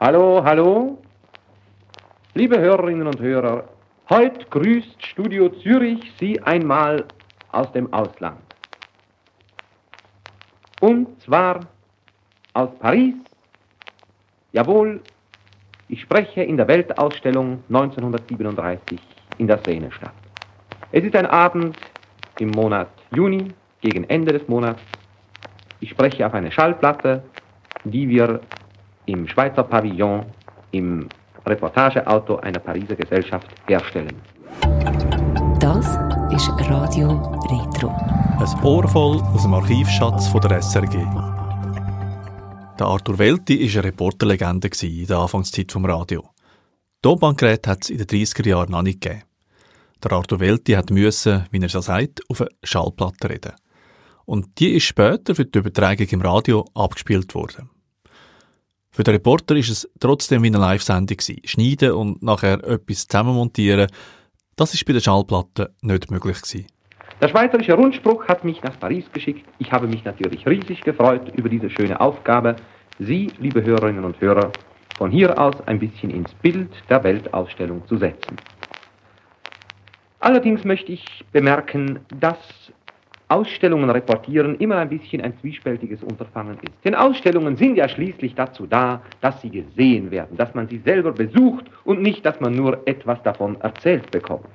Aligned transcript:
Hallo, 0.00 0.40
hallo. 0.44 0.96
Liebe 2.34 2.56
Hörerinnen 2.56 3.08
und 3.08 3.18
Hörer, 3.18 3.64
heute 4.08 4.46
grüßt 4.48 5.04
Studio 5.04 5.48
Zürich 5.48 6.12
Sie 6.20 6.40
einmal 6.40 7.04
aus 7.50 7.72
dem 7.72 7.92
Ausland. 7.92 8.38
Und 10.80 11.20
zwar 11.22 11.66
aus 12.54 12.68
Paris. 12.78 13.16
Jawohl, 14.52 15.00
ich 15.88 16.00
spreche 16.02 16.44
in 16.44 16.56
der 16.56 16.68
Weltausstellung 16.68 17.64
1937 17.66 19.00
in 19.38 19.48
der 19.48 19.58
Seenestadt. 19.66 20.14
Es 20.92 21.02
ist 21.02 21.16
ein 21.16 21.26
Abend 21.26 21.76
im 22.38 22.50
Monat 22.50 22.90
Juni, 23.16 23.52
gegen 23.80 24.04
Ende 24.04 24.32
des 24.32 24.46
Monats. 24.46 24.80
Ich 25.80 25.90
spreche 25.90 26.24
auf 26.24 26.34
eine 26.34 26.52
Schallplatte, 26.52 27.24
die 27.82 28.08
wir 28.08 28.40
im 29.08 29.26
Schweizer 29.26 29.62
Pavillon 29.62 30.26
im 30.70 31.08
Reportageauto 31.46 32.36
einer 32.36 32.58
Pariser 32.58 32.94
Gesellschaft 32.94 33.46
herstellen. 33.66 34.14
Das 35.60 35.86
ist 36.30 36.50
Radio 36.70 37.08
Retro. 37.50 37.88
Ein 37.88 38.64
Ohr 38.64 38.86
voll 38.86 39.20
aus 39.20 39.42
dem 39.42 39.54
Archivschatz 39.54 40.28
von 40.28 40.40
der 40.42 40.60
SRG. 40.62 41.06
Der 42.78 42.86
Arthur 42.86 43.18
Welti 43.18 43.60
war 43.60 43.80
eine 43.80 43.84
Reporterlegende 43.84 44.68
in 44.82 45.06
der 45.06 45.18
Anfangszeit 45.18 45.74
des 45.74 45.84
Radio. 45.84 46.28
Tonbandgerät 47.02 47.66
hat 47.66 47.84
es 47.84 47.90
in 47.90 47.98
den 47.98 48.06
30er 48.06 48.46
Jahren 48.46 48.70
noch 48.70 48.82
nicht 48.82 49.00
gegeben. 49.00 49.22
Der 50.04 50.12
Arthur 50.12 50.38
Welti 50.38 50.72
hat 50.72 50.90
müssen, 50.90 51.46
wie 51.50 51.60
er 51.60 51.68
so 51.68 51.80
sagt, 51.80 52.20
auf 52.28 52.42
eine 52.42 52.50
Schallplatte 52.62 53.30
reden. 53.30 53.52
Und 54.26 54.60
die 54.60 54.74
ist 54.74 54.84
später 54.84 55.34
für 55.34 55.46
die 55.46 55.58
Übertragung 55.58 56.06
im 56.06 56.20
Radio 56.20 56.64
abgespielt 56.74 57.34
worden. 57.34 57.70
Für 58.98 59.04
den 59.04 59.14
Reporter 59.14 59.54
ist 59.54 59.68
es 59.70 59.88
trotzdem 60.00 60.42
wie 60.42 60.48
eine 60.48 60.58
Live-Sendung 60.58 61.18
Schneiden 61.44 61.92
und 61.92 62.20
nachher 62.20 62.54
etwas 62.64 63.06
zusammenmontieren, 63.06 63.86
das 64.56 64.74
ist 64.74 64.84
bei 64.86 64.92
der 64.92 64.98
Schallplatte 64.98 65.72
nicht 65.82 66.10
möglich 66.10 66.42
gewesen. 66.42 66.66
Der 67.20 67.28
Schweizerische 67.28 67.74
Rundspruch 67.74 68.26
hat 68.26 68.42
mich 68.42 68.60
nach 68.64 68.76
Paris 68.80 69.04
geschickt. 69.12 69.48
Ich 69.60 69.70
habe 69.70 69.86
mich 69.86 70.04
natürlich 70.04 70.44
riesig 70.48 70.80
gefreut 70.80 71.32
über 71.36 71.48
diese 71.48 71.70
schöne 71.70 72.00
Aufgabe, 72.00 72.56
Sie, 72.98 73.30
liebe 73.38 73.62
Hörerinnen 73.62 74.02
und 74.02 74.20
Hörer, 74.20 74.50
von 74.96 75.12
hier 75.12 75.38
aus 75.38 75.54
ein 75.68 75.78
bisschen 75.78 76.10
ins 76.10 76.34
Bild 76.42 76.72
der 76.90 77.04
Weltausstellung 77.04 77.86
zu 77.86 77.98
setzen. 77.98 78.36
Allerdings 80.18 80.64
möchte 80.64 80.90
ich 80.90 81.24
bemerken, 81.30 82.00
dass 82.18 82.38
Ausstellungen 83.28 83.90
reportieren 83.90 84.56
immer 84.56 84.76
ein 84.76 84.88
bisschen 84.88 85.20
ein 85.20 85.38
zwiespältiges 85.40 86.02
Unterfangen 86.02 86.56
ist. 86.56 86.72
Denn 86.84 86.94
Ausstellungen 86.94 87.56
sind 87.56 87.76
ja 87.76 87.88
schließlich 87.88 88.34
dazu 88.34 88.66
da, 88.66 89.02
dass 89.20 89.40
sie 89.42 89.50
gesehen 89.50 90.10
werden, 90.10 90.36
dass 90.36 90.54
man 90.54 90.66
sie 90.68 90.78
selber 90.78 91.12
besucht 91.12 91.66
und 91.84 92.00
nicht, 92.00 92.24
dass 92.24 92.40
man 92.40 92.54
nur 92.54 92.86
etwas 92.86 93.22
davon 93.22 93.60
erzählt 93.60 94.10
bekommt. 94.10 94.46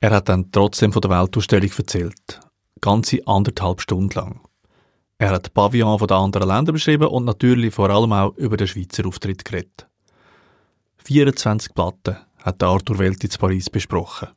Er 0.00 0.10
hat 0.10 0.28
dann 0.28 0.50
trotzdem 0.50 0.92
von 0.92 1.02
der 1.02 1.10
Weltausstellung 1.10 1.70
erzählt. 1.76 2.40
Ganze 2.80 3.20
anderthalb 3.26 3.80
Stunden 3.80 4.10
lang. 4.14 4.40
Er 5.18 5.30
hat 5.30 5.54
Pavillon 5.54 5.98
von 5.98 6.08
den 6.08 6.16
anderen 6.16 6.48
Ländern 6.48 6.72
beschrieben 6.72 7.06
und 7.06 7.26
natürlich 7.26 7.72
vor 7.72 7.90
allem 7.90 8.12
auch 8.12 8.34
über 8.36 8.56
den 8.56 8.66
Schweizer 8.66 9.06
Auftritt 9.06 9.44
geredet. 9.44 9.86
24 11.04 11.74
Platten 11.74 12.16
hat 12.42 12.62
Arthur 12.62 12.98
Welt 12.98 13.22
in 13.22 13.30
Paris 13.38 13.70
besprochen. 13.70 14.28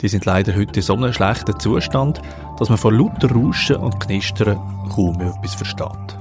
Die 0.00 0.08
sind 0.08 0.24
leider 0.24 0.54
heute 0.54 0.80
in 0.80 0.82
so 0.82 0.94
einem 0.94 1.12
schlechten 1.12 1.58
Zustand, 1.58 2.20
dass 2.58 2.68
man 2.68 2.78
vor 2.78 2.92
lauter 2.92 3.30
Rauschen 3.30 3.76
und 3.76 3.98
Knistern 4.00 4.58
kaum 4.94 5.16
mehr 5.16 5.34
etwas 5.36 5.54
versteht. 5.54 6.15